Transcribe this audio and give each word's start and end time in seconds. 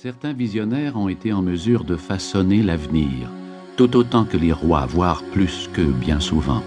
Certains 0.00 0.32
visionnaires 0.32 0.96
ont 0.96 1.08
été 1.08 1.32
en 1.32 1.42
mesure 1.42 1.82
de 1.82 1.96
façonner 1.96 2.62
l'avenir, 2.62 3.28
tout 3.76 3.96
autant 3.96 4.22
que 4.22 4.36
les 4.36 4.52
rois, 4.52 4.86
voire 4.86 5.24
plus 5.32 5.68
qu'eux 5.72 5.92
bien 5.92 6.20
souvent. 6.20 6.62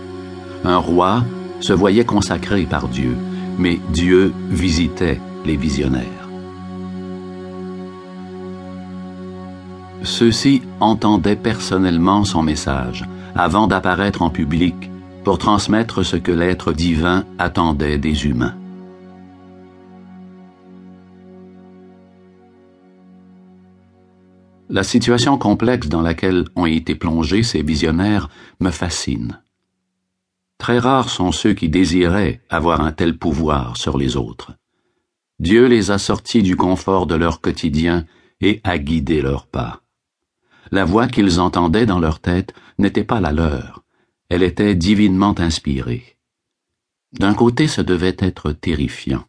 Un 0.66 0.76
roi 0.76 1.24
se 1.62 1.72
voyait 1.72 2.04
consacré 2.04 2.64
par 2.64 2.90
Dieu, 2.90 3.16
mais 3.58 3.80
Dieu 3.94 4.34
visitait 4.50 5.22
les 5.46 5.56
visionnaires. 5.56 6.28
Ceux-ci 10.04 10.62
entendaient 10.82 11.38
personnellement 11.38 12.26
son 12.26 12.44
message 12.44 13.06
avant 13.34 13.68
d'apparaître 13.68 14.24
en 14.24 14.30
public 14.30 14.76
pour 15.24 15.38
transmettre 15.38 16.04
ce 16.04 16.18
que 16.18 16.34
l'être 16.34 16.74
divin 16.74 17.24
attendait 17.40 17.98
des 17.98 18.26
humains. 18.26 18.56
La 24.72 24.84
situation 24.84 25.38
complexe 25.38 25.90
dans 25.90 26.02
laquelle 26.02 26.46
ont 26.56 26.66
été 26.66 26.96
plongés 26.96 27.44
ces 27.44 27.62
visionnaires 27.62 28.30
me 28.62 28.72
fascine. 28.72 29.42
Très 30.58 30.80
rares 30.80 31.10
sont 31.10 31.34
ceux 31.34 31.54
qui 31.54 31.68
désiraient 31.68 32.42
avoir 32.50 32.80
un 32.80 32.94
tel 32.94 33.18
pouvoir 33.18 33.76
sur 33.76 33.98
les 33.98 34.16
autres. 34.16 34.54
Dieu 35.40 35.66
les 35.66 35.92
a 35.92 35.98
sortis 35.98 36.42
du 36.42 36.56
confort 36.56 37.06
de 37.06 37.16
leur 37.16 37.42
quotidien 37.42 38.06
et 38.40 38.62
a 38.64 38.78
guidé 38.78 39.22
leurs 39.22 39.46
pas. 39.46 39.82
La 40.72 40.86
voix 40.86 41.08
qu'ils 41.08 41.42
entendaient 41.42 41.86
dans 41.86 42.00
leur 42.00 42.22
tête 42.22 42.54
n'était 42.80 43.04
pas 43.04 43.20
la 43.20 43.34
leur, 43.34 43.84
elle 44.30 44.42
était 44.42 44.76
divinement 44.76 45.36
inspirée. 45.38 46.16
D'un 47.12 47.34
côté, 47.34 47.68
ce 47.68 47.82
devait 47.82 48.16
être 48.20 48.54
terrifiant. 48.54 49.26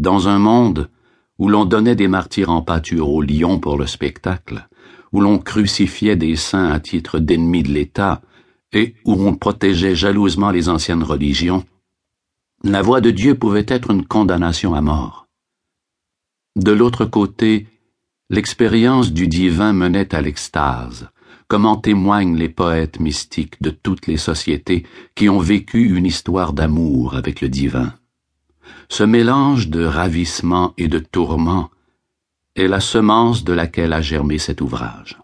Dans 0.00 0.26
un 0.26 0.40
monde 0.40 0.90
où 1.38 1.48
l'on 1.48 1.64
donnait 1.64 1.96
des 1.96 2.08
martyrs 2.08 2.50
en 2.50 2.62
pâture 2.62 3.08
aux 3.08 3.22
lions 3.22 3.58
pour 3.58 3.78
le 3.78 3.86
spectacle, 3.86 4.68
où 5.12 5.20
l'on 5.20 5.38
crucifiait 5.38 6.16
des 6.16 6.36
saints 6.36 6.70
à 6.70 6.80
titre 6.80 7.18
d'ennemis 7.18 7.62
de 7.62 7.72
l'État, 7.72 8.22
et 8.72 8.94
où 9.04 9.12
on 9.12 9.34
protégeait 9.34 9.94
jalousement 9.94 10.50
les 10.50 10.68
anciennes 10.68 11.02
religions, 11.02 11.64
la 12.64 12.82
voix 12.82 13.00
de 13.00 13.10
Dieu 13.10 13.34
pouvait 13.36 13.66
être 13.68 13.90
une 13.90 14.04
condamnation 14.04 14.74
à 14.74 14.80
mort. 14.80 15.28
De 16.56 16.72
l'autre 16.72 17.04
côté, 17.04 17.66
l'expérience 18.30 19.12
du 19.12 19.28
divin 19.28 19.72
menait 19.72 20.14
à 20.14 20.22
l'extase, 20.22 21.08
comme 21.46 21.66
en 21.66 21.76
témoignent 21.76 22.36
les 22.36 22.48
poètes 22.48 23.00
mystiques 23.00 23.60
de 23.60 23.70
toutes 23.70 24.06
les 24.06 24.16
sociétés 24.16 24.84
qui 25.14 25.28
ont 25.28 25.40
vécu 25.40 25.96
une 25.96 26.06
histoire 26.06 26.52
d'amour 26.52 27.16
avec 27.16 27.40
le 27.40 27.48
divin. 27.48 27.92
Ce 28.88 29.02
mélange 29.02 29.68
de 29.68 29.84
ravissement 29.84 30.74
et 30.78 30.88
de 30.88 30.98
tourment 30.98 31.70
est 32.56 32.68
la 32.68 32.80
semence 32.80 33.44
de 33.44 33.52
laquelle 33.52 33.92
a 33.92 34.00
germé 34.00 34.38
cet 34.38 34.60
ouvrage. 34.60 35.18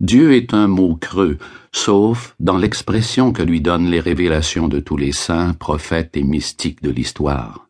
Dieu 0.00 0.34
est 0.34 0.54
un 0.54 0.66
mot 0.66 0.96
creux, 0.96 1.38
sauf 1.72 2.34
dans 2.40 2.56
l'expression 2.56 3.32
que 3.32 3.42
lui 3.42 3.60
donnent 3.60 3.90
les 3.90 4.00
révélations 4.00 4.68
de 4.68 4.80
tous 4.80 4.96
les 4.96 5.12
saints, 5.12 5.54
prophètes 5.54 6.16
et 6.16 6.22
mystiques 6.22 6.82
de 6.82 6.90
l'histoire. 6.90 7.68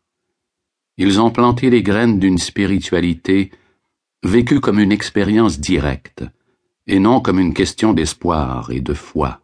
Ils 0.97 1.19
ont 1.19 1.31
planté 1.31 1.69
les 1.69 1.83
graines 1.83 2.19
d'une 2.19 2.37
spiritualité 2.37 3.51
vécue 4.23 4.59
comme 4.59 4.79
une 4.79 4.91
expérience 4.91 5.59
directe, 5.59 6.23
et 6.87 6.99
non 6.99 7.19
comme 7.19 7.39
une 7.39 7.53
question 7.53 7.93
d'espoir 7.93 8.71
et 8.71 8.81
de 8.81 8.93
foi. 8.93 9.41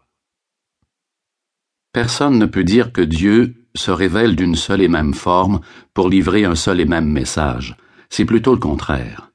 Personne 1.93 2.39
ne 2.39 2.45
peut 2.45 2.63
dire 2.63 2.93
que 2.93 3.01
Dieu 3.01 3.60
se 3.75 3.91
révèle 3.91 4.35
d'une 4.35 4.55
seule 4.55 4.81
et 4.81 4.87
même 4.87 5.13
forme 5.13 5.61
pour 5.93 6.09
livrer 6.09 6.45
un 6.45 6.55
seul 6.55 6.79
et 6.79 6.85
même 6.85 7.07
message. 7.07 7.77
C'est 8.09 8.25
plutôt 8.25 8.53
le 8.53 8.59
contraire. 8.59 9.31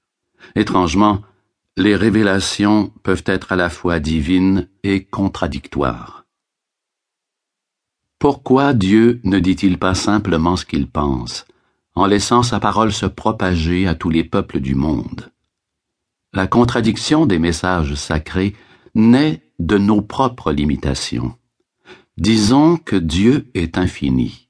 Étrangement, 0.54 1.22
les 1.76 1.96
révélations 1.96 2.92
peuvent 3.02 3.24
être 3.26 3.52
à 3.52 3.56
la 3.56 3.68
fois 3.68 4.00
divines 4.00 4.68
et 4.82 5.04
contradictoires. 5.04 6.24
Pourquoi 8.18 8.72
Dieu 8.72 9.20
ne 9.24 9.38
dit-il 9.38 9.78
pas 9.78 9.94
simplement 9.94 10.56
ce 10.56 10.64
qu'il 10.64 10.88
pense, 10.88 11.44
en 11.94 12.06
laissant 12.06 12.42
sa 12.42 12.60
parole 12.60 12.92
se 12.92 13.06
propager 13.06 13.86
à 13.86 13.94
tous 13.94 14.08
les 14.08 14.24
peuples 14.24 14.60
du 14.60 14.74
monde? 14.74 15.30
La 16.32 16.46
contradiction 16.46 17.26
des 17.26 17.38
messages 17.38 17.94
sacrés 17.94 18.54
naît 18.94 19.42
de 19.58 19.78
nos 19.78 20.02
propres 20.02 20.52
limitations. 20.52 21.36
Disons 22.18 22.78
que 22.78 22.96
Dieu 22.96 23.50
est 23.52 23.76
infini. 23.76 24.48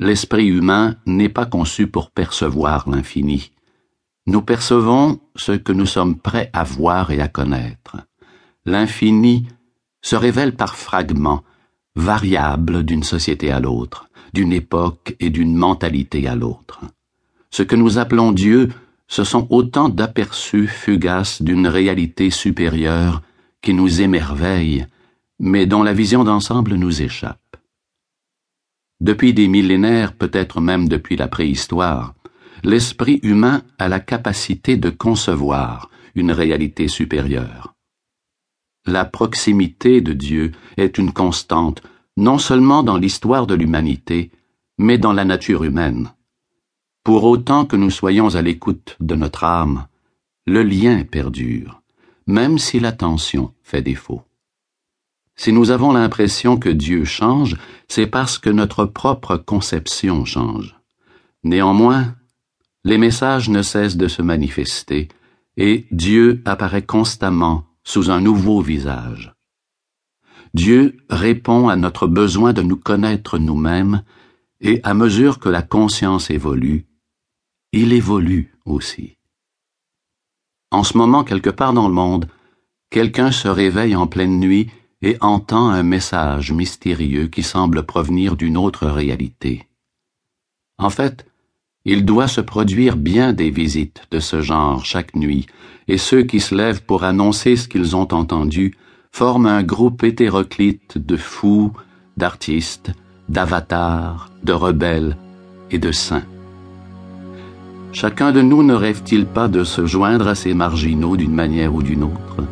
L'esprit 0.00 0.48
humain 0.48 0.96
n'est 1.06 1.28
pas 1.28 1.46
conçu 1.46 1.86
pour 1.86 2.10
percevoir 2.10 2.88
l'infini. 2.90 3.52
Nous 4.26 4.42
percevons 4.42 5.20
ce 5.36 5.52
que 5.52 5.70
nous 5.70 5.86
sommes 5.86 6.18
prêts 6.18 6.50
à 6.52 6.64
voir 6.64 7.12
et 7.12 7.20
à 7.20 7.28
connaître. 7.28 7.98
L'infini 8.64 9.46
se 10.02 10.16
révèle 10.16 10.56
par 10.56 10.74
fragments, 10.74 11.44
variables 11.94 12.82
d'une 12.82 13.04
société 13.04 13.52
à 13.52 13.60
l'autre, 13.60 14.08
d'une 14.34 14.52
époque 14.52 15.14
et 15.20 15.30
d'une 15.30 15.54
mentalité 15.54 16.26
à 16.26 16.34
l'autre. 16.34 16.80
Ce 17.52 17.62
que 17.62 17.76
nous 17.76 17.98
appelons 17.98 18.32
Dieu, 18.32 18.70
ce 19.06 19.22
sont 19.22 19.46
autant 19.50 19.88
d'aperçus 19.88 20.66
fugaces 20.66 21.42
d'une 21.42 21.68
réalité 21.68 22.30
supérieure 22.30 23.22
qui 23.62 23.72
nous 23.72 24.00
émerveille 24.00 24.84
mais 25.38 25.66
dont 25.66 25.82
la 25.82 25.92
vision 25.92 26.24
d'ensemble 26.24 26.74
nous 26.74 27.02
échappe. 27.02 27.56
Depuis 29.00 29.34
des 29.34 29.48
millénaires, 29.48 30.14
peut-être 30.14 30.60
même 30.60 30.88
depuis 30.88 31.16
la 31.16 31.28
préhistoire, 31.28 32.14
l'esprit 32.64 33.20
humain 33.22 33.62
a 33.78 33.88
la 33.88 34.00
capacité 34.00 34.76
de 34.76 34.90
concevoir 34.90 35.90
une 36.14 36.32
réalité 36.32 36.88
supérieure. 36.88 37.74
La 38.86 39.04
proximité 39.04 40.00
de 40.00 40.12
Dieu 40.12 40.52
est 40.76 40.96
une 40.96 41.12
constante, 41.12 41.82
non 42.16 42.38
seulement 42.38 42.82
dans 42.82 42.96
l'histoire 42.96 43.46
de 43.46 43.54
l'humanité, 43.54 44.30
mais 44.78 44.96
dans 44.96 45.12
la 45.12 45.24
nature 45.24 45.64
humaine. 45.64 46.12
Pour 47.04 47.24
autant 47.24 47.66
que 47.66 47.76
nous 47.76 47.90
soyons 47.90 48.34
à 48.34 48.42
l'écoute 48.42 48.96
de 49.00 49.14
notre 49.14 49.44
âme, 49.44 49.86
le 50.46 50.62
lien 50.62 51.04
perdure, 51.04 51.82
même 52.26 52.58
si 52.58 52.80
l'attention 52.80 53.52
fait 53.62 53.82
défaut. 53.82 54.22
Si 55.36 55.52
nous 55.52 55.70
avons 55.70 55.92
l'impression 55.92 56.56
que 56.56 56.70
Dieu 56.70 57.04
change, 57.04 57.56
c'est 57.88 58.06
parce 58.06 58.38
que 58.38 58.50
notre 58.50 58.86
propre 58.86 59.36
conception 59.36 60.24
change. 60.24 60.76
Néanmoins, 61.44 62.16
les 62.84 62.98
messages 62.98 63.48
ne 63.48 63.62
cessent 63.62 63.96
de 63.96 64.08
se 64.08 64.22
manifester, 64.22 65.08
et 65.56 65.86
Dieu 65.90 66.42
apparaît 66.44 66.84
constamment 66.84 67.64
sous 67.84 68.10
un 68.10 68.20
nouveau 68.20 68.60
visage. 68.60 69.34
Dieu 70.54 70.96
répond 71.10 71.68
à 71.68 71.76
notre 71.76 72.06
besoin 72.06 72.52
de 72.52 72.62
nous 72.62 72.76
connaître 72.76 73.38
nous-mêmes, 73.38 74.02
et 74.60 74.80
à 74.84 74.94
mesure 74.94 75.38
que 75.38 75.50
la 75.50 75.62
conscience 75.62 76.30
évolue, 76.30 76.86
il 77.72 77.92
évolue 77.92 78.54
aussi. 78.64 79.18
En 80.70 80.82
ce 80.82 80.96
moment, 80.96 81.24
quelque 81.24 81.50
part 81.50 81.74
dans 81.74 81.88
le 81.88 81.94
monde, 81.94 82.26
quelqu'un 82.90 83.32
se 83.32 83.48
réveille 83.48 83.96
en 83.96 84.06
pleine 84.06 84.40
nuit 84.40 84.70
et 85.02 85.16
entend 85.20 85.68
un 85.68 85.82
message 85.82 86.52
mystérieux 86.52 87.26
qui 87.26 87.42
semble 87.42 87.84
provenir 87.84 88.36
d'une 88.36 88.56
autre 88.56 88.86
réalité. 88.86 89.66
En 90.78 90.90
fait, 90.90 91.26
il 91.84 92.04
doit 92.04 92.28
se 92.28 92.40
produire 92.40 92.96
bien 92.96 93.32
des 93.32 93.50
visites 93.50 94.02
de 94.10 94.18
ce 94.18 94.40
genre 94.40 94.84
chaque 94.84 95.14
nuit, 95.14 95.46
et 95.88 95.98
ceux 95.98 96.24
qui 96.24 96.40
se 96.40 96.54
lèvent 96.54 96.82
pour 96.82 97.04
annoncer 97.04 97.54
ce 97.56 97.68
qu'ils 97.68 97.94
ont 97.94 98.12
entendu 98.12 98.74
forment 99.12 99.46
un 99.46 99.62
groupe 99.62 100.02
hétéroclite 100.02 100.98
de 100.98 101.16
fous, 101.16 101.72
d'artistes, 102.16 102.90
d'avatars, 103.28 104.30
de 104.42 104.52
rebelles 104.52 105.16
et 105.70 105.78
de 105.78 105.92
saints. 105.92 106.26
Chacun 107.92 108.32
de 108.32 108.42
nous 108.42 108.62
ne 108.62 108.74
rêve-t-il 108.74 109.24
pas 109.24 109.48
de 109.48 109.64
se 109.64 109.86
joindre 109.86 110.28
à 110.28 110.34
ces 110.34 110.54
marginaux 110.54 111.16
d'une 111.16 111.34
manière 111.34 111.74
ou 111.74 111.82
d'une 111.82 112.02
autre? 112.02 112.42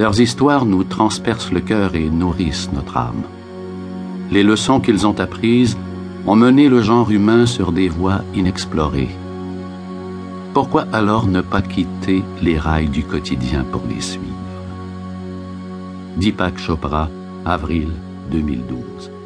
Leurs 0.00 0.18
histoires 0.18 0.64
nous 0.64 0.82
transpercent 0.82 1.52
le 1.52 1.60
cœur 1.60 1.94
et 1.94 2.08
nourrissent 2.08 2.70
notre 2.72 2.96
âme. 2.96 3.22
Les 4.30 4.42
leçons 4.42 4.80
qu'ils 4.80 5.06
ont 5.06 5.20
apprises 5.20 5.76
ont 6.26 6.36
mené 6.36 6.70
le 6.70 6.80
genre 6.80 7.10
humain 7.10 7.44
sur 7.44 7.70
des 7.70 7.90
voies 7.90 8.22
inexplorées. 8.34 9.14
Pourquoi 10.54 10.86
alors 10.90 11.26
ne 11.26 11.42
pas 11.42 11.60
quitter 11.60 12.22
les 12.40 12.58
rails 12.58 12.88
du 12.88 13.04
quotidien 13.04 13.62
pour 13.70 13.82
les 13.90 14.00
suivre? 14.00 14.24
Deepak 16.16 16.58
Chopra, 16.58 17.10
avril 17.44 17.90
2012. 18.30 19.19